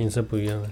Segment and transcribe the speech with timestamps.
[0.00, 0.70] 颜色不一样啊。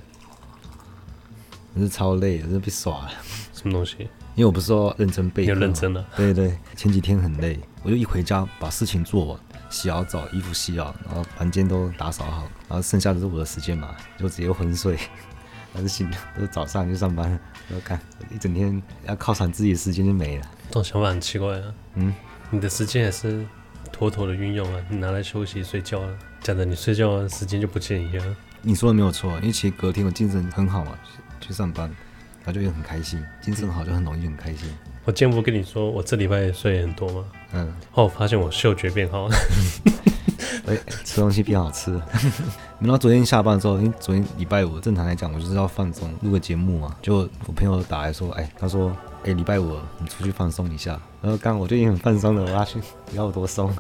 [1.75, 3.11] 我是超累，我是被耍了。
[3.53, 3.97] 什么东西？
[4.35, 6.05] 因为我不是说认真备课，你认真了。
[6.17, 14.97] 对对，前几天很累，我就一回家把事情做完，洗好澡，衣服洗好，然后房间都打扫好，然后剩下的是我的时间嘛，就直接昏睡。
[15.75, 17.41] 还是醒了，都是早上就上班了，
[17.71, 18.01] 要看
[18.35, 20.51] 一整天要犒赏自己的时间就没了。
[20.69, 21.75] 这种想法很奇怪啊。
[21.95, 22.15] 嗯，
[22.51, 23.45] 你的时间也是
[23.93, 28.37] 妥妥的运用啊，你拿来休息睡觉了，讲的你睡觉的时间就不见一样。
[28.63, 30.93] 你说的没有错，因为其实隔天我精神很好嘛，
[31.41, 31.91] 去上班，
[32.45, 34.69] 他就也很开心，精神好就很容易很开心。
[35.05, 37.25] 我见不跟你说，我这礼拜也睡很多吗？
[37.53, 39.35] 嗯，后我发现我嗅觉变好了。
[41.03, 42.07] 吃东西变好吃了。
[42.79, 46.95] 然后昨天下班的时候，因为昨天礼拜五，正常来讲我就是要放松录个节目嘛。
[47.01, 48.91] 就我朋友打来说，哎、欸，他说，
[49.23, 51.01] 哎、欸，礼拜五你出去放松一下。
[51.23, 52.79] 然后刚刚我就已经很放松了，我要去，
[53.11, 53.75] 你要我多松？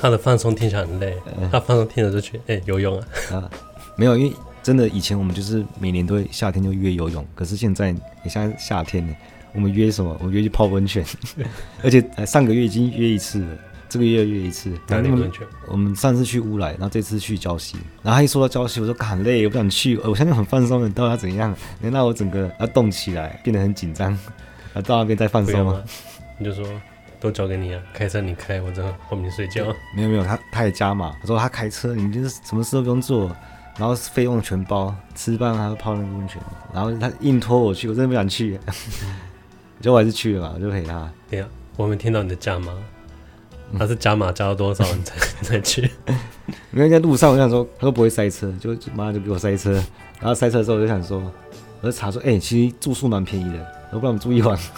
[0.00, 3.06] 他的放松听起来很累，嗯、他放松听着就觉得，哎、欸，游泳啊。
[3.32, 3.50] 啊，
[3.96, 9.14] 没有，因为真的以前我们就是每年都会夏天就约游泳，可是现在你现在夏天呢，
[9.52, 10.16] 我们约什么？
[10.20, 11.04] 我们约去泡温泉，
[11.82, 13.56] 而且上个月已经约一次了。
[13.90, 19.96] 这个月约一次，泡温泉我们上次去乌来，然后这次去礁溪，然后他一说到礁溪，我说很累，我不想去。
[20.04, 21.56] 我现在很放松的，到底要怎样？
[21.80, 24.12] 那我整个要动起来，变得很紧张，
[24.74, 25.82] 啊，到那边再放松吗？
[26.36, 26.66] 你就说
[27.20, 29.64] 都交给你啊，开车你开，我在后面睡觉。
[29.94, 33.34] 没有没有，他他也加码，他说他开车，你就是什么事都不用做，
[33.76, 36.40] 然后费用全包，吃饭还要泡那个温泉，
[36.72, 38.58] 然后他硬拖我去，我真的不想去，
[39.80, 41.10] 结 果我还是去了嘛，我就陪他。
[41.28, 42.72] 对呀，我没听到你的加码。
[43.78, 45.82] 他是加码加到多少你才才去？
[46.72, 49.74] 因为在路上我想说，他都不会塞车，就马上就给我塞车。
[50.18, 51.20] 然后塞车的时候我就想说，
[51.82, 54.58] 我就查说，哎、欸，其实住宿蛮便宜的，要不然我们住一晚。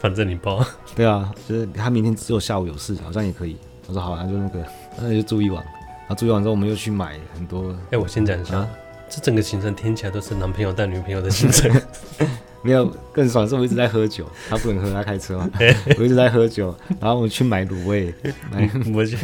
[0.00, 0.64] 反正你包。
[0.94, 3.56] 对啊，就是他明天只有下午有事，好像也可以。
[3.86, 4.64] 我说好，那就那个，
[5.00, 5.62] 那就住一晚。
[5.64, 7.72] 然后住一晚之后，我们又去买很多。
[7.72, 8.68] 哎、欸，我先讲一下，啊、
[9.08, 11.70] 这整个行程听起来都是男朋友带女朋友的行程。
[12.64, 15.50] 没有更爽，是我一直在喝酒，他不能喝，他开车嘛。
[15.98, 18.14] 我一直在喝酒，然后我去买卤味，
[18.52, 19.16] 买我去。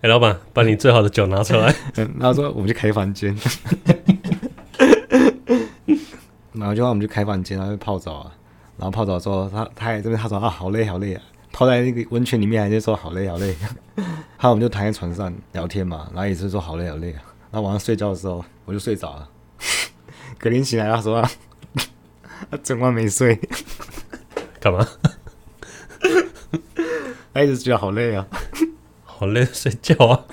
[0.00, 1.74] 哎，老板，把你最好的酒拿出来。
[1.96, 3.36] 然后说我们去开房间，
[6.64, 8.32] 然后就让我们去开房间，然后去泡澡啊。
[8.78, 13.54] 然后泡澡之后，他他也这边他说啊好累好累啊，泡在那个温泉里面还是说好累好累。
[14.38, 17.20] 后来我们就躺在床上聊天嘛，然后也是说好累好累啊。
[17.50, 19.28] 然后晚上睡觉的时候我就睡着了，
[20.38, 21.22] 隔天醒来他说。
[22.50, 23.38] 他整晚没睡，
[24.58, 24.86] 干嘛？
[27.34, 28.26] 他一直觉得好累啊，
[29.04, 30.24] 好累，睡觉啊。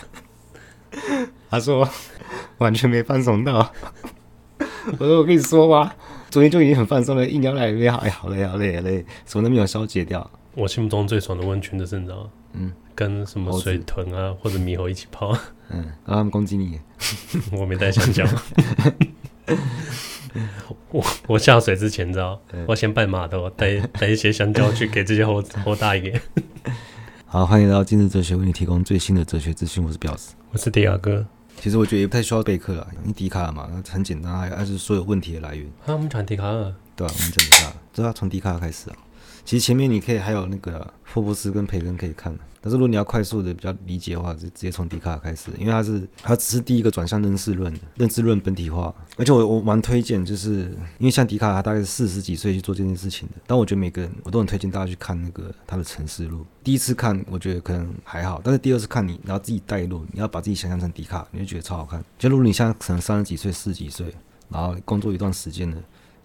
[1.49, 1.87] 他说
[2.59, 3.71] 完全没放松到。
[4.97, 5.95] 我说我跟你说吧，
[6.31, 10.31] 昨天就已经很放松了，一聊来哎，好累，好累，好累，什么都没有消解掉。
[10.55, 15.37] 我心目中最爽的温泉就是你知道嗯，跟什么水豚啊或者猕猴一起泡，
[15.69, 16.79] 嗯，然后他们攻击你，
[17.51, 18.25] 我没带香蕉。
[20.91, 26.21] 我我下水之前，知道，对我先拜码头，带带一些香蕉去给这些猴 猴大爷。
[27.25, 29.83] 好，欢迎来到今日哲学，为你提供最新的哲学资讯。
[29.83, 31.25] 我是表子，我是迪亚哥。
[31.61, 35.63] 其实我觉得也不太需要备课了，因为笛卡尔嘛，很简单，还是所有问题的来源。
[35.85, 38.95] 啊，我们讲笛卡尔，对啊，我们讲笛卡尔，这要从笛卡尔开始啊。
[39.45, 42.35] 其实前面你可以还有那个霍布斯跟培根可以看。
[42.63, 56.45] 但是如果你要快速的比较理解的话，就直接从笛卡尔开始，因为他是他只是第一个转向认识论的认知论本体化，而且我我蛮推荐，就是因为像笛卡尔他大概是四十几岁去做这件事情的，但我觉得每个人我都很推荐大家去看那个他的沉思录。
[56.63, 62.03] 第一次看我觉得可能还好，但是第二次看你然后自己带入，你要把自己想象成笛卡尔，你就觉得超好看。
[62.19, 64.13] 就如果你现在可能三十几岁、四十几岁，
[64.49, 65.77] 然后工作一段时间了，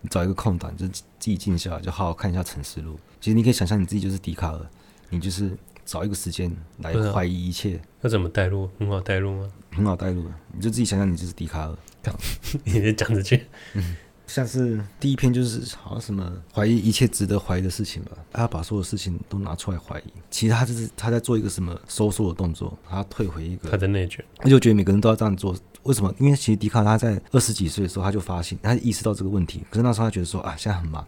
[0.02, 2.98] 你找一个空档就自己静下来，就好好看一下沉思录。
[3.22, 4.60] 其实你可以想象你自己就是笛卡尔，
[5.08, 5.56] 你就是。
[5.86, 8.68] 找一个时间来怀疑一切，那怎么带入？
[8.78, 9.50] 很好带入吗？
[9.70, 11.76] 很好带入，你就自己想想，你就是笛卡尔。
[12.64, 13.42] 你在讲这句，
[13.74, 20.12] 嗯，像是第一篇就是好像什么怀疑一切值得怀疑的事情吧，他把所有事情都拿出来怀疑。
[20.30, 24.24] 其实他就是他在做一个什么收缩的动作，他退回一个，他在内卷。
[24.38, 26.14] 他就觉得每个人都要这样做，为什么？
[26.18, 31.04] 因为其实笛卡尔他在二十几岁的时候他就发现，他意识到这个问题，可是那时候他觉得说啊，现在很忙。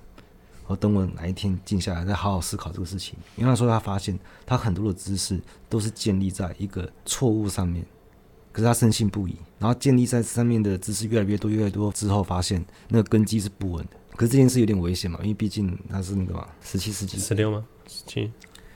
[0.68, 3.18] 我等我哪一天静下来，再好好思考这个事情。
[3.36, 4.16] 因为他说他发现，
[4.46, 7.84] 他很多的知识都是建立在一个错误上面，
[8.52, 9.34] 可是他深信不疑。
[9.58, 13.92] 然后建立在上面的知识越来越多、越来越多之后，发现那个根基是不稳的。
[14.14, 17.64] 可是这件事有点危险嘛，因为毕竟他是那个嘛，十七世纪，十六吗？
[17.86, 18.30] 十七，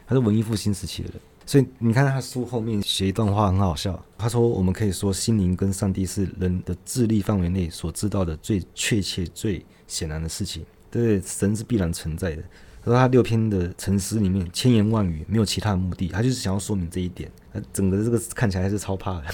[0.06, 1.20] 他是文艺复兴时期的人。
[1.44, 12.42] 所以你看他书后面写一段话很好笑，他说：“我们可以说，心灵跟上帝是人的智力范围内所知道的最确切、最显然的事情。”对，神是必然存在的。
[12.84, 17.30] 他说他六篇的沉思里面千言万语没有其他的目的，他就是想要说明这一点。
[17.52, 19.24] 他整个这个看起来还是超怕的。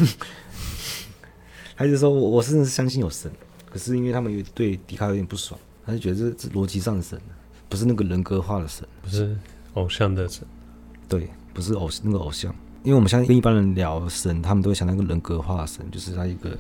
[1.77, 3.31] 他就说我我甚至是相信有神，
[3.71, 7.21] 可是因为他们有对笛卡有点不爽，他就觉得这这逻辑上的神，
[7.69, 9.37] 不是那个人格化的神，不是
[9.75, 10.47] 偶像的神，
[11.09, 12.55] 对，不是偶那个偶像。
[12.85, 16.57] 因为我们相信跟一般人聊神，他们都会想到一个人格化的神，就是他一个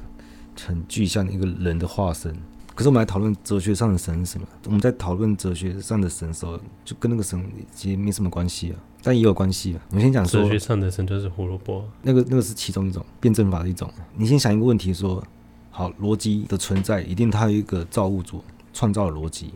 [0.66, 2.34] 很具象的一个人的化身。
[2.78, 4.46] 可是我们来讨论哲学上的神是什么？
[4.66, 7.44] 我们在讨论哲学上的神的时候，就跟那个神
[7.74, 9.82] 其实没什么关系啊，但也有关系啊。
[9.90, 13.92] 我们先讲说，哲学上的神就是胡萝卜，那个那个是其中一种辩证法的一种。
[14.14, 15.20] 你先想一个问题说，
[15.72, 19.52] 好，逻辑的存在一定它有一个造物主创造的逻辑，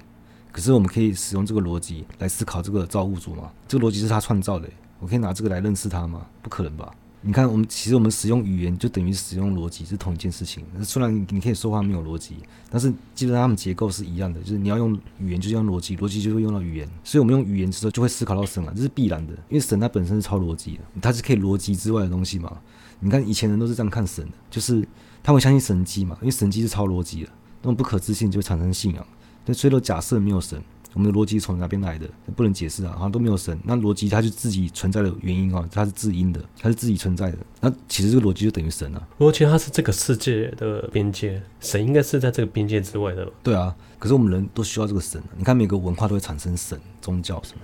[0.50, 3.52] 可是我们可以使用这个逻辑来思考这个造物主吗？
[3.68, 4.68] 这个逻辑是他创造的。
[4.98, 6.26] 我可以拿这个来认识他吗？
[6.42, 6.92] 不可能吧？
[7.24, 10.64] 你看，我们其实我们使用语言就等于使用逻辑，是同一件事情。
[10.82, 12.34] 虽然你可以说话没有逻辑，
[12.68, 14.40] 但是基本上它们结构是一样的。
[14.40, 16.88] 就是你要用语言，就是用逻辑，逻辑就会用到语言。
[17.04, 19.32] 所以我们用语言的时候就会思考到神了，这是必然的。
[19.48, 22.58] 因为神它本身是超逻辑的，它是可以逻辑之外的东西嘛。
[22.98, 24.86] 你看以前人都是这样看神的，就是
[25.22, 27.28] 他会相信神迹嘛，因为神迹是超逻辑的，
[27.62, 29.06] 那种不可置信就会产生信仰。
[29.46, 30.60] 那所以说假设没有神。
[30.94, 32.08] 我们的逻辑从哪边来的？
[32.36, 33.58] 不能解释啊，好像都没有神。
[33.64, 37.38] 那逻辑它就自己存在的原因啊，它是自因的，它是自己存在的。
[37.60, 39.08] 那其实这个逻辑就等于神啊。
[39.18, 43.26] 逻辑它是这个世界的边界，神应该是在这个边界之外的。
[43.42, 45.20] 对啊，可是我们人都需要这个神。
[45.20, 47.60] 啊你看每个文化都会产生神、宗教什么，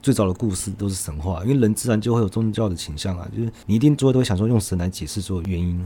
[0.00, 5.84] 最早的故事都是神话，因为人自然就会有宗教的倾向啊，就是你一定最后都会想说用神来解释所有原因，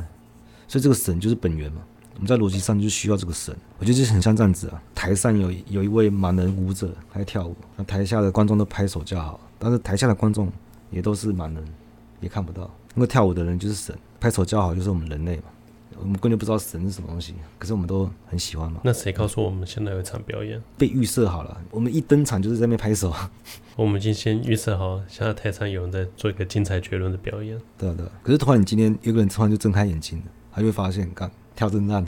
[0.69, 1.81] 所以这个神就是本源嘛。
[2.14, 4.82] 我们在逻辑上就需要这个神，我觉得就很像这样子啊。
[4.94, 10.50] 台上有有一位盲人舞者他在跳舞，那台下的观众都拍手叫好，但是台下的观众
[10.90, 11.64] 也都是盲人，
[12.20, 12.62] 也看不到。
[12.94, 15.44] 因为跳舞的人就是神，拍手叫好就是我们人类嘛。
[15.96, 18.81] 我们根本就不知道神是什么东西，可是我们都很喜欢嘛。
[18.82, 20.60] 那谁告诉我们现在有一场表演？
[20.76, 23.14] 被预设好了，我们一登场就是在那边拍手。
[23.76, 27.56] 我们已经先预设好，现在台上有人在做一个精彩绝伦的表演。
[27.78, 31.31] 对啊对啊，可是突然你今天有个人突然就睁开眼睛了，他就会发现，干。
[31.55, 32.05] 跳真烂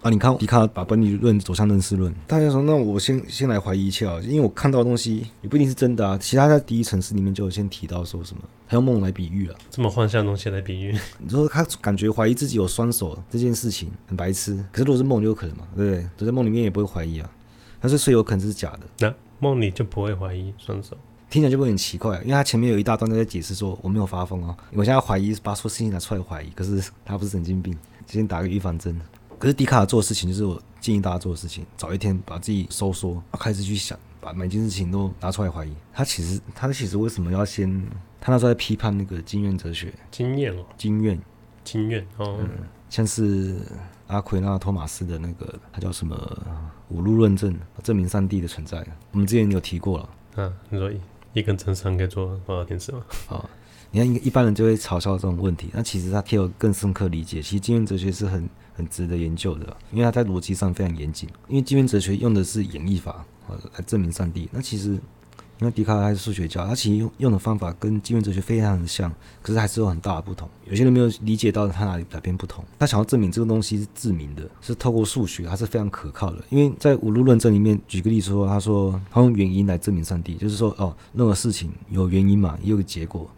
[0.00, 0.10] 啊！
[0.10, 6.16] 你看笛卡尔把本体论走向认识论，大家说，那我先先来怀疑一下啊，因为我看到的东西也不一定是真的啊。
[6.16, 10.96] 其他在第一层次里面就有先提到说什么，他用梦来比喻了，这么幻象东西来比喻。
[11.18, 16.08] 你说他感觉怀疑自己有双手这件事情很白痴，可是如果是梦就有可能嘛，对不对？
[16.16, 17.28] 都在梦里面也不会怀疑啊，
[17.80, 18.80] 但是所以有可能是假的。
[19.00, 20.96] 那梦里就不会怀疑双手。
[21.28, 27.76] 听起来就会很奇怪，因为他前面有一大段都在解释说我没有发疯啊，我现在怀疑把所有事情拿出来怀疑，可是他不是神经病，
[28.06, 28.98] 先打个预防针。
[29.38, 35.72] 可是迪卡尔做的事情就是我建议大家做的事情，早一天把自己收缩，开始去想，把每件事情都拿出来怀疑。
[35.92, 37.86] 他其实他其实为什么要先？
[38.18, 41.20] 他那时候在批判那个经验哲学，经验哦，经验，
[41.64, 42.48] 经验哦，嗯，
[42.88, 43.56] 像是
[44.06, 46.16] 阿奎那托马斯的那个，他叫什么
[46.88, 48.78] 五路论证，证明上帝的存在。
[49.12, 50.90] 我们之前有提过了，嗯啊，你说。
[51.36, 53.04] 一根针上可以做多少电池吗？
[53.26, 53.50] 好，
[53.90, 57.42] 你看一般人就会嘲笑这种问题，那其实他可以有更深刻理解。
[57.42, 61.28] 其实经验哲学是很很值得研究的，因为他在逻辑上非常严谨。
[61.48, 63.24] 因为经验哲学用的是演绎法
[63.76, 64.98] 来证明上帝，那其实。
[65.58, 69.10] 因为笛卡尔还是数学家，他其实用用的方法跟经验哲学非常的像，
[69.40, 70.46] 可是还是有很大的不同。
[70.66, 72.62] 有些人没有理解到他哪里哪边不同。
[72.78, 76.44] 他想要证明这个东西是自明的，是透过数学，还是非常可靠的。
[76.50, 83.30] 因为在五路论证里面，举个例子说，他说他用原因来证明上帝，就是说哦，任何事情有原因嘛，也有个结果，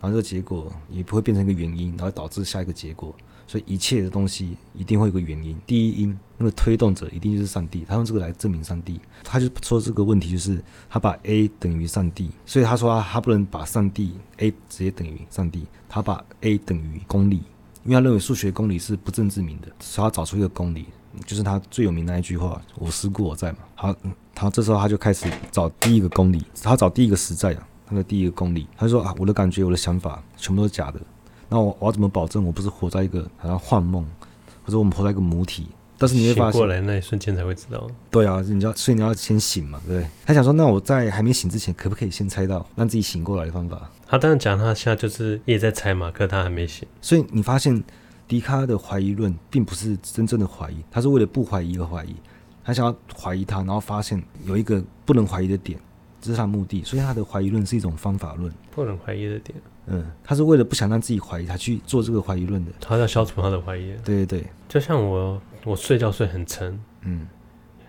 [0.00, 3.12] 然后这个结果也不会变成一个原因，然后导致下一个结果。
[3.46, 9.00] 所以一切的东西一定会有个原因，第一因那个推动者一定就是上帝，他用这个来证明上帝。
[9.22, 17.42] 他就说这个问题就是他把 A 等于上帝，所以他说他不能把上帝 A 直接等于上帝，他把 A 等于公理，
[17.84, 20.86] 因为他认为数学公理是不证自明的，所以他找出一个公理，
[21.24, 23.58] 就是他最有名的那一句话：“我思故我在”嘛。
[23.74, 23.94] 好，
[24.34, 31.00] 他这时候他就开始找第一个公理，他找第一个实在啊，他的第一个公理，他说啊，我的感觉，我的想法全部都是假的。
[31.54, 34.04] 那我我要怎么保证我不是活在一个好像幻梦，
[34.64, 35.68] 或者我们活在一个母体？
[35.96, 37.86] 但是你会发现醒过来那一瞬间才会知道。
[38.10, 40.10] 对啊，你要所以你要先醒嘛，对不对？
[40.26, 43.88] 他想说，那我在还没醒之前，可不可以先猜到让自己醒过来的方法？
[44.04, 46.88] 他当然讲，他现在就是也在猜嘛，可他还没醒。
[47.00, 47.80] 所以你发现
[48.26, 52.16] 笛卡尔的怀疑论并不是真正的怀疑，他是为了不怀疑而怀疑，
[52.64, 55.78] 他想要怀疑他，然后发现有一个不能怀疑的点，
[56.24, 56.82] 这是他的目的。
[56.82, 59.56] 所以他的怀疑论是一种方法论，不能怀疑的点。
[59.86, 62.72] 嗯，他是为了不想让自己怀疑，他去做这个怀疑论的。
[62.80, 63.92] 他要消除他的怀疑。
[64.02, 67.26] 对对对，就像我，我睡觉睡很沉，嗯，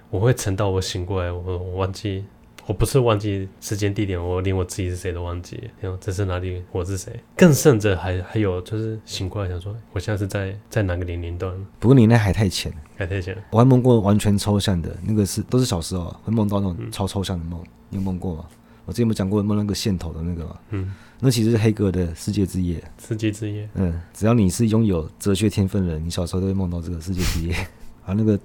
[0.09, 2.25] 我会沉到我醒过来，我我忘记，
[2.65, 5.69] 我不是忘记时间地点，我连我自己是谁都忘记。
[5.79, 6.61] 然后这是哪里？
[6.73, 7.17] 我是谁？
[7.37, 11.53] 更甚者还还有就是醒过来想说，我现在是在在哪个年龄段？
[11.79, 13.41] 不过你那还太浅，还太浅。
[13.51, 17.63] 我还梦过完全抽象的，那个是都是小时候会梦到那种超抽象的梦，
[17.95, 18.45] 有梦过吗？
[18.85, 20.59] 我之前有讲过梦那个线头的那个嘛？
[20.69, 22.83] 嗯，那其实是黑格尔的世界之夜。
[22.99, 23.67] 世界之夜。
[23.73, 27.55] 嗯，只要你是拥有哲学天分的人，你小时候都会梦到这个世界之夜。
[28.05, 28.39] 啊，那个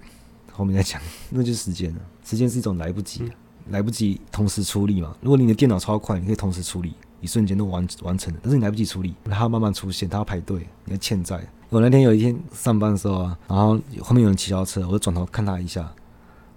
[0.50, 2.00] 后面再讲，那就是时间了。
[2.24, 3.30] 时间是一种来不及，嗯、
[3.68, 5.14] 来不及同时处理嘛。
[5.20, 8.40] 如果你的电脑超快，你可以同时处理，一瞬间都完完成了。
[8.42, 11.38] 但是你来不及处理，它要慢慢出现，它要排队，你要欠债。
[11.68, 15.82] 我那天有一天上班的时候啊，然后后面有人骑小车，我就转头看他一下，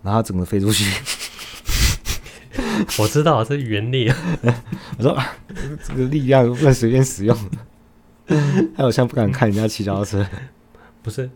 [0.01, 0.85] 然后他整个飞出去。
[2.99, 4.17] 我知道这是原力啊！
[4.97, 5.35] 我说、啊、
[5.87, 7.37] 这个力量不能随便使用。
[8.75, 10.25] 他好像不敢看人家骑脚踏车。
[11.01, 11.29] 不是，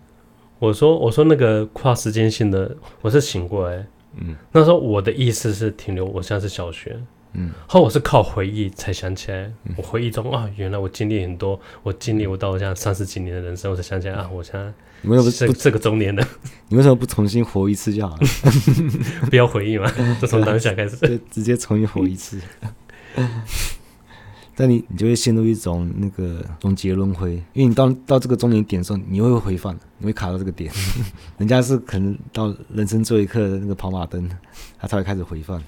[0.60, 3.86] 我说我说那个跨时间性的，我是醒过来。
[4.20, 6.98] 嗯，那时候我的意思是停留，我现在是小学。
[7.34, 16.26] 嗯，后我是靠回忆才想起来，嗯、我回忆中啊，原来我经历很多，我经历我到这样三十几年的人生，我才想起来啊，我现在你为什么不这个中年的？
[16.70, 18.22] 你为什么不重新活一次就好了？
[19.30, 22.40] 不要回忆嘛，就从当下开始， 就直接重新活一次。
[24.60, 30.74] 但你你就会陷入一种那个终结轮回，因为你到到这个终点点的时候，你会回放，你会卡到这个点。
[31.38, 34.28] 人家是可能到人生最后一刻的那个跑马灯，
[34.80, 35.62] 他才会开始回放。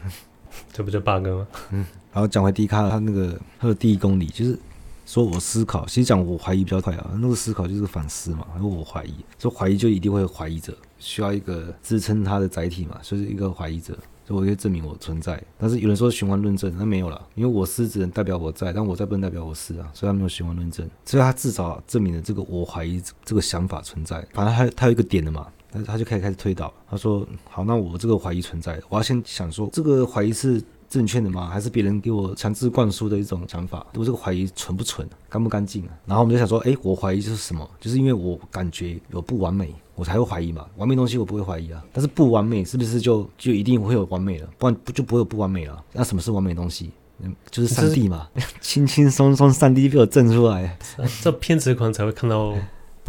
[0.74, 1.48] 这不就 bug 吗？
[1.72, 4.58] 嗯，然后讲回迪卡，他那个他的第一公里就是
[5.06, 7.12] 说我思考，其实讲我怀疑比较快啊。
[7.22, 13.94] 那个思考就是反思嘛，然后我怀疑，说怀疑就一定会有怀疑者，需要一个支撑他的载体嘛，所以一个怀疑者，
[14.28, 15.42] 所以我可以证明我存在。
[15.58, 24.26] 但是有人说循环论证，那没有了，因为我思只能代表我在，但我在不能代表我思啊，所以他没有循环论证，所以他至少证明了这个我怀疑这个想法存在。
[24.34, 25.48] 反正他他有一个点的嘛。
[25.72, 31.48] 他他就开始开始推导，他说：“好，那我这个怀疑存在，我要先想说，这个怀疑是正确的吗？
[31.48, 33.86] 还是别人给我强制灌输的一种想法？
[33.94, 35.94] 我这个怀疑纯不纯，干不干净啊？
[36.06, 37.70] 然后我们就想说，哎，我怀疑就是什么？
[37.80, 40.66] 就是因为我感觉有不完美，我才会怀疑嘛。
[40.78, 44.50] 完美东西我不会怀疑啊，但是不完美是不是就就一定会有完美了？
[44.58, 45.84] 不然不就不会有不完美了？
[45.94, 46.92] 那什么是完美东西？
[47.22, 48.28] 嗯， 就是上帝嘛，
[48.60, 50.78] 轻轻松松，上帝被我震出来，
[51.22, 52.56] 这偏执狂才会看到。”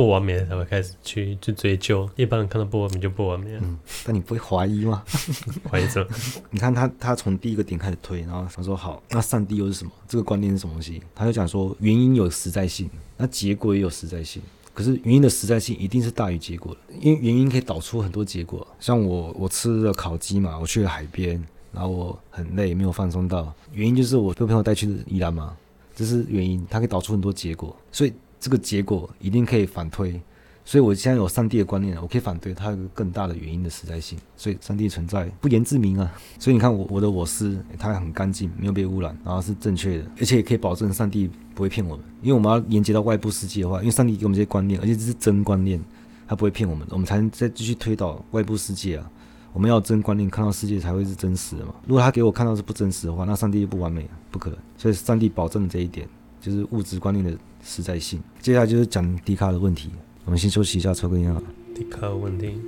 [0.01, 3.61] 不完美的才会开始去去追究，一般人看到不完美就不完美了。
[3.63, 5.05] 嗯，但你不会怀疑吗？
[5.71, 6.09] 怀疑什么？
[6.49, 9.91] 你看他，他从第一个点开始推，然后他说：“好，那上帝又是什么？
[10.09, 12.89] 这个观念是什么东西？”他就讲说，原因有实在性，
[13.19, 14.41] 那结果也有实在性。
[14.73, 18.67] 可是原因的实在性一定是大于结果的，因为原因可以导出很多结果。
[18.81, 23.53] 像我，我吃了烤鸡嘛，我去了海边，然后我很累，没有放松到。
[23.75, 25.55] 原因就是我被朋友带去宜兰嘛，
[25.95, 28.15] 这是原因，它可以导出很多结果，所以。
[28.41, 30.21] 这个结果一定可以反推，
[30.65, 36.11] 所以我现在有上帝的观念，我可以反对它有个更大的原因的实在性，所以上帝存在不言自明啊。
[36.39, 45.79] 所以你看我我的我思，它很干净，没有被污染，然后是正确的，而且也可以保证上帝不会骗我们，因为我们要连接到外部世界的话，因为上帝给我们这些观念，而且这是真观念，
[46.27, 49.11] 他不会骗我们，我们才能再继续推导外部世界啊。
[49.53, 51.75] 我们要真观念，看到世界才会是真实的嘛。
[51.87, 54.59] 如果他给我看到是不真实的话，那上帝就不完美，不可能。
[54.79, 56.09] 所以上帝保证这一点，
[56.41, 57.37] 就是物质观念的。
[57.63, 59.91] 实在性，接下来就是讲低卡的问题。
[60.25, 61.43] 我们先休息一下，抽根烟啊。
[61.75, 62.61] 笛卡问题。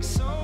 [0.00, 0.37] So.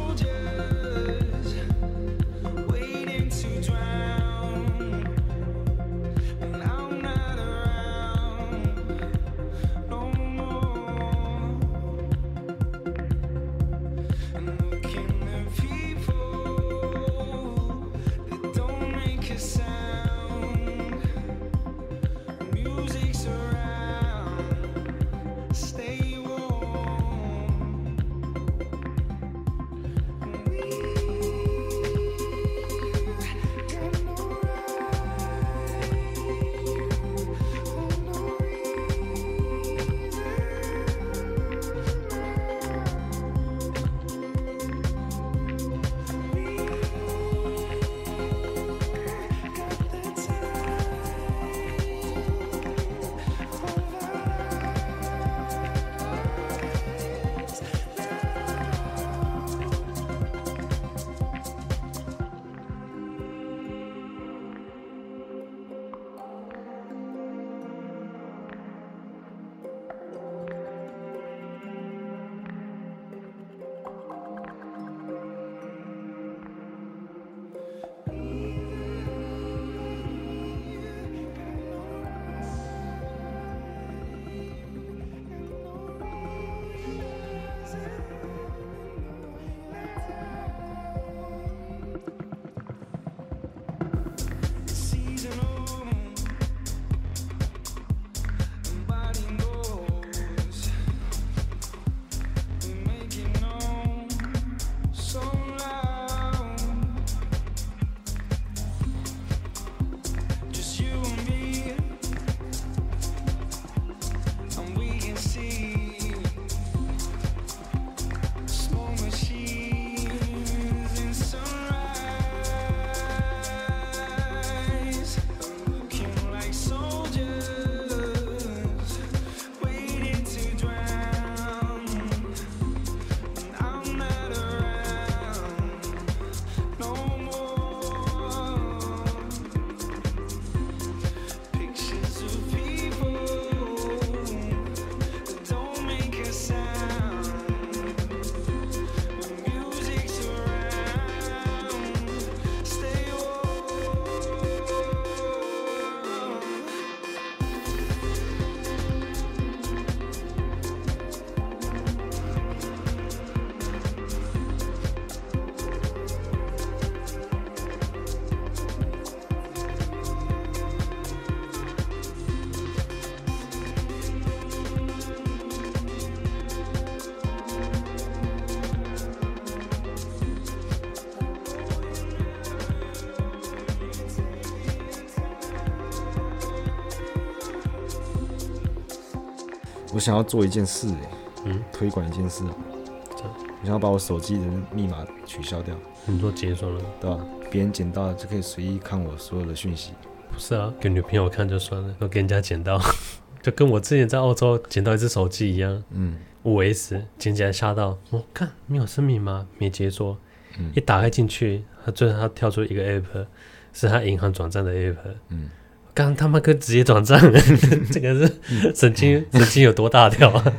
[189.94, 191.10] 我想要做一件事，哎，
[191.44, 195.72] 嗯，推广一件事，我想要把我手机的密码取消掉。
[196.04, 197.24] 你做解锁了，对吧？
[197.48, 199.92] 别人捡到了就可以随意看我所有的讯息。
[200.32, 202.80] 不是啊，给女朋友看就算了，要给人家捡到，
[203.40, 205.80] 就跟我之前在澳洲捡到一只手机一样。
[205.90, 209.46] 嗯，五 S 捡起来吓到，我、哦、看没有生命吗？
[209.58, 210.18] 没解锁。
[210.58, 213.26] 嗯、一打开进去，他最后他跳出一个 app，
[213.72, 214.96] 是他银行转账的 app。
[215.28, 215.48] 嗯，
[215.94, 217.18] 刚他妈哥直接转账，
[217.90, 220.44] 这个是神经神经有多大条啊？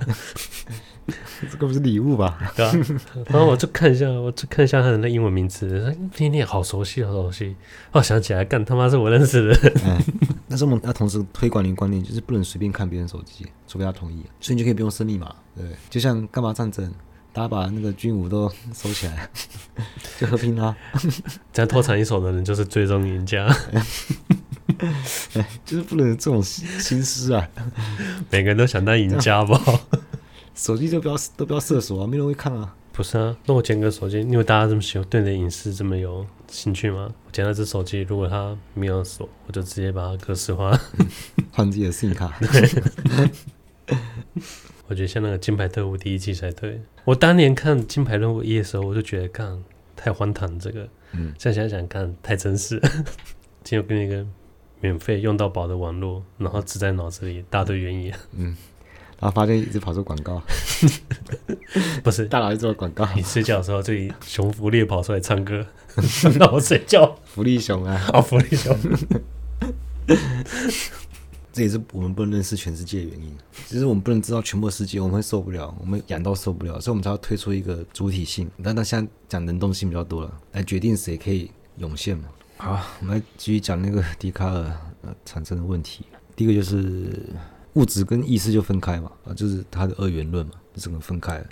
[1.52, 2.40] 这个不是礼物吧？
[2.56, 2.72] 对吧？
[3.28, 7.56] 然后我就看一下，我就看一下他的那英文名字，天天好熟悉，好熟悉。
[7.92, 9.72] 哦，想起来，干他妈是我认识的。
[9.86, 10.02] 嗯，
[10.48, 14.24] 但是我们要同时推广一个观念，就是不能随便看别人手机，除非他同意。
[14.40, 16.90] 所以你就可以不用设密码，对，就像干嘛战争，
[17.34, 19.30] 大家把那个军武都收起来，
[20.18, 20.76] 就和平啦。
[21.54, 23.46] 这样偷藏一手的人就是最终赢家。
[25.66, 27.50] 就是不能这种心思啊！
[28.30, 29.60] 每个人都想当赢家吧。
[30.56, 32.76] 手机就不要都不要射手啊，没人会看啊。
[32.94, 37.10] 不是啊，那我捡个手机，因为大家这么喜欢，对你的隐私这么有兴趣吗？
[37.26, 40.80] 我捡到这手机，如果它没有锁，我就直接把它格式化，
[41.52, 42.40] 换自己的 SIM 卡。
[44.88, 46.82] 我觉得像那个《金牌特务》第一季才对。
[47.04, 49.62] 我当年看《金牌特务一》的时候，我就觉得干
[49.96, 52.80] 太荒唐，这个，嗯，现在想想看太真实。
[53.64, 54.26] 今天我给你一个
[54.82, 58.56] 免费用到饱的网络，然后只在脑子里一大堆原因，嗯。
[59.18, 60.44] 然后发现一直跑出广告，
[62.04, 63.08] 不是大脑一直做广告。
[63.16, 65.66] 你睡觉的时候，这里熊福利跑出来唱歌，
[66.38, 67.18] 让我睡觉。
[67.24, 68.78] 福利熊啊，哦，福利熊。
[71.54, 73.34] 这也是我们不能认识全世界的原因。
[73.68, 78.52] 其实我们不能知道全部世界，我们会受不了，我们痒到受不了，所以我们才要推出一个主体性。
[78.62, 82.26] 但那现在讲能动性比较多了，来决定谁可以涌现嘛。
[82.58, 84.64] 好，我们来继续讲那个笛卡尔
[85.02, 86.06] 呃产生的问题。
[86.36, 87.30] 第一个就是。
[87.76, 91.46] 物质跟意识就分开嘛，啊，就是他的二元论嘛，就整个分开了。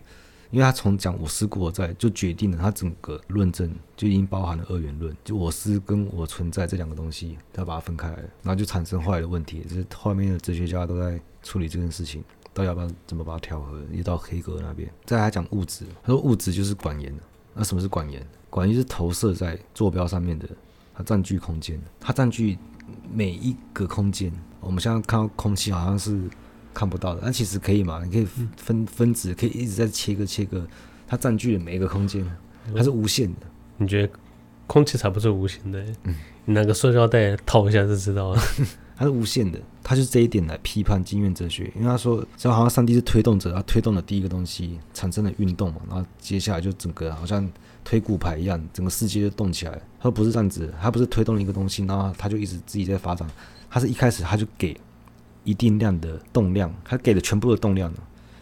[0.51, 14.89] 因为他从讲我思故我在，就决定了他整个论证就已经包含了二元论，就我思跟我存在这两个东西，他把它分开来，然后就产生后来的问题，就是后面的哲学家都在处理这件事情，到底要不要怎么把它调和，一直到黑格那边。
[15.03, 17.13] 再来讲物质，他说物质就是管延，
[17.53, 18.25] 那什么是管延？
[18.49, 20.47] 管延就是投射在坐标上面的，
[20.93, 22.57] 它占据空间，它占据
[23.11, 24.31] 每一个空间。
[24.59, 26.19] 我们现在看到空气好像是
[26.73, 28.03] 看不到的，但其实可以嘛？
[28.03, 28.25] 你可以
[28.55, 30.65] 分分子，可以一直在切割切割，
[31.07, 32.25] 它占据了每一个空间，
[32.75, 33.41] 它是无限的。
[33.77, 34.13] 你觉得
[34.67, 35.83] 空气才不是无限的？
[36.03, 38.41] 嗯，你拿个塑胶袋套一下就知道了，
[38.95, 39.59] 它是无限的。
[39.85, 47.45] 它就这一点来批判经验哲学，因为他说，就好像上帝是推动者，他推动了第一个东西产生了运动嘛，然后接下来就整个好像
[47.83, 49.77] 推骨牌一样，整个世界就动起来。
[49.92, 53.27] 他说不是这样子，他不是推动一个东西，然后他就一直自己在发展。
[53.69, 54.77] 他是一开始他就给
[55.45, 57.91] 一定量的动量，他给了全部的动量，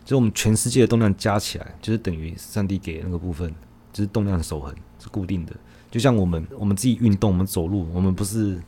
[0.03, 3.53] 就是我们全世界的动量加起来，就是等于上帝给的那个部分，
[3.93, 5.55] 就是动量守恒是固定的。
[5.89, 8.59] 就像我们我们自己运动，我们走路，我们不是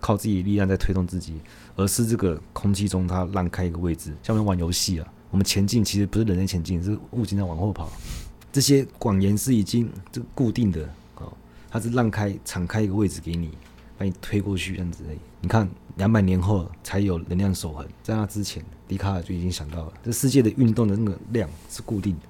[0.00, 1.40] 靠自己力量在推动自己，
[1.76, 4.12] 而是这个空气中它让开一个位置。
[4.22, 7.90] 像我们玩游戏啊，我们前进其实不是人在前进，是物件在往后跑。
[8.52, 10.88] 这些广延是已经这固定的，
[11.70, 13.50] 它是让开敞开一个位置给你，
[13.96, 15.18] 把你推过去这样子而已。
[15.40, 15.68] 你看。
[15.96, 22.22] 两百年后才有能量守恒，在那之前，笛卡尔就已经想到了，这世界的运动的那个量是固定的，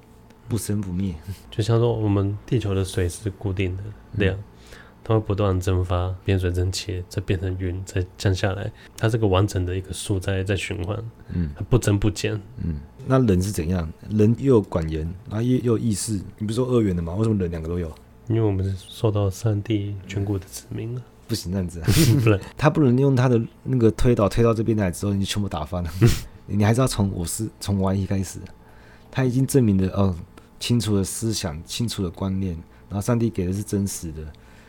[0.48, 1.14] 不生不灭。
[1.52, 4.42] 就像说，我们地球的水是固定的量，嗯、
[5.04, 10.98] 它会不断蒸发，变水蒸气，再变成云，再降下来，它是个完整的一个数在在循环，
[11.28, 12.80] 嗯，它不增不减，嗯。
[13.06, 13.88] 那人是怎样？
[14.08, 17.14] 人又有管延，然后又又有意识，你不是说二元的吗？
[17.14, 17.94] 为什么人两个都有？
[18.30, 21.02] 因为我们是受到上帝眷顾的子民了。
[21.26, 21.80] 不行，这样子，
[22.22, 25.90] 不能，他不能用他的那个推导推到这边来之后，你就全部打翻了。
[26.46, 28.38] 你还是要从我是从 Y 一开始，
[29.10, 30.14] 他已经证明了哦，
[30.60, 32.54] 清楚的思想，清楚的观念，
[32.88, 34.22] 然后上帝给的是真实的，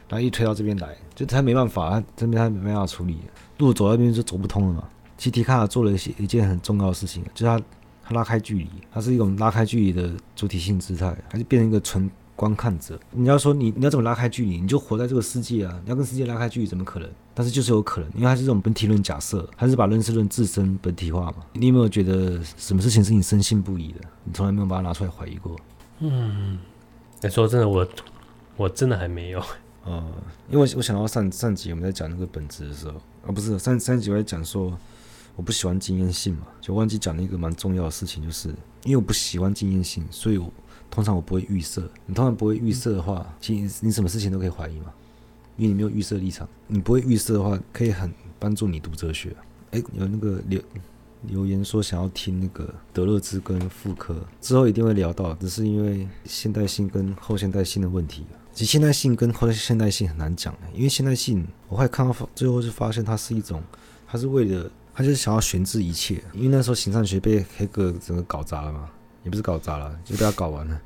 [0.10, 3.18] 然后一推到这边来，就他没办法，他这边他没办法处理，
[3.60, 4.88] 路走到那边就走不通了嘛。
[5.18, 7.64] 其实笛卡尔做了一些一件很重要的事情，就是他
[8.04, 12.10] 他拉开距离，他是一种拉开距离的主体性姿态，他就变成一个纯。
[12.42, 14.60] 观看者，你要说你你要怎么拉开距离？
[14.60, 15.80] 你就活在这个世界啊！
[15.84, 17.08] 你要跟世界拉开距离，怎么可能？
[17.36, 21.36] 但是就是有可能，因为它是这种本体论假设，还是把认识论自身本体化嘛？
[21.54, 24.00] 你有没有觉得什么事情是你深信不疑的？
[24.24, 25.56] 你从来没有把它拿出来怀疑过？
[26.00, 26.58] 嗯，
[27.22, 27.88] 你说真的，我
[28.58, 29.44] 我真的还没有。
[29.86, 30.04] 呃，
[30.50, 32.94] 因为我想到上上集我们在讲那个本质的时候，
[33.28, 34.76] 啊，不是上上集我在讲说
[35.36, 38.50] 我不喜欢经验性嘛，就忘记讲了一个蛮重要的事情，就是
[38.84, 40.52] 因为我不喜欢经验性，所以我。
[40.94, 44.92] 通常我不会预设，你通常不会预设的话，其实你什么事情都可以怀疑嘛，
[45.56, 46.46] 因为你没有预设立场。
[46.68, 49.34] 你不会预设的话，可以很帮助你读哲学。
[49.70, 50.62] 哎，有那个留
[51.22, 58.26] 留言说想要听那个德勒兹跟傅柯，之后一定会聊到，只是因为现代性跟后现代性的问题。
[58.52, 63.64] 其实现代性跟后现代性很难讲，因为现代性我会看到最后是发现它是一种，
[64.06, 64.70] 它是为了
[65.02, 68.88] 他就是想要悬置一切，因为那时候形上学被黑哥整个搞砸了嘛，
[69.24, 70.80] 也不是搞砸了，就被他搞完了。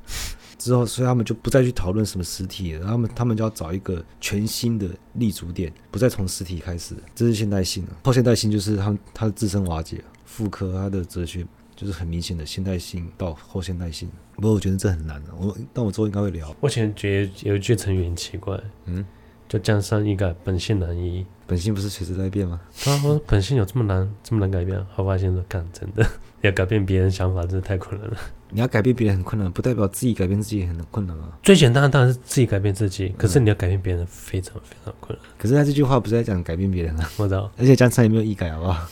[0.57, 7.89] 之后，所以他们就不再去讨论什么实体了，他们他们就要找一个全新的立足点，不再从实体开始，这是现代性了。
[8.05, 14.09] 后现代性就是他们他的自身瓦解，傅柯他的哲学就是很明显的现代性到后现代性。
[14.37, 16.55] 不过我觉得这很难的，我但我之后应该会聊。
[16.61, 19.05] 我以前觉得有一句成语很奇怪，嗯，
[19.47, 21.25] 就江山易改，本性难移。
[21.47, 22.59] 本性不是随时在变吗？
[22.83, 24.83] 他说本性有这么难这么难改变？
[24.95, 26.03] 后发现说，干真的
[26.41, 28.17] 要改变别人想法，真的太困难了。
[28.49, 31.37] 你要改变别人很困难，不代表自己改变自己也很困难啊。
[31.43, 35.29] 最简单的当然是自己改变自己，可是你要改变别人非常非常困难。
[35.37, 37.51] 可是他这句话不是在讲改变别人啊，我知道。
[37.57, 38.87] 而且江山也没有易改，好不好？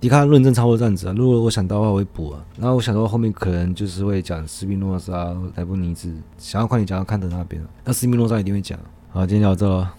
[0.00, 1.14] 你看论证超过这样子啊。
[1.14, 2.44] 如果我想到的话，我会补啊。
[2.56, 7.62] 然后我想到后面可能就是会讲斯宾诺莎、莱布尼兹，想要快点讲要看的那边。
[7.84, 8.78] 那斯宾诺莎一定会讲。
[9.14, 9.94] 好，今天聊到这了，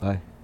[0.00, 0.35] 拜。